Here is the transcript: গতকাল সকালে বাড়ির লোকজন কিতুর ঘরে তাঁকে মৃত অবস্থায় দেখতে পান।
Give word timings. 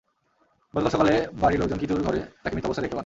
গতকাল 0.73 0.91
সকালে 0.91 1.13
বাড়ির 1.33 1.59
লোকজন 1.59 1.77
কিতুর 1.77 1.99
ঘরে 2.03 2.19
তাঁকে 2.41 2.55
মৃত 2.55 2.65
অবস্থায় 2.65 2.83
দেখতে 2.83 2.95
পান। 2.95 2.99